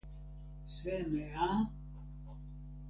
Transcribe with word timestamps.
seme 0.75 1.25
a?! 1.47 1.47